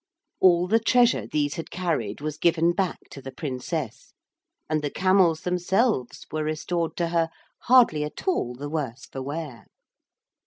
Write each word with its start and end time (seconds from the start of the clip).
All 0.39 0.65
the 0.67 0.79
treasure 0.79 1.27
these 1.27 1.53
had 1.57 1.69
carried 1.69 2.21
was 2.21 2.39
given 2.39 2.73
back 2.73 2.97
to 3.11 3.21
the 3.21 3.31
Princess, 3.31 4.13
and 4.67 4.81
the 4.83 4.89
camels 4.89 5.41
themselves 5.41 6.25
were 6.31 6.43
restored 6.43 6.97
to 6.97 7.09
her, 7.09 7.29
hardly 7.65 8.03
at 8.03 8.27
all 8.27 8.55
the 8.55 8.67
worse 8.67 9.05
for 9.05 9.21
wear. 9.21 9.67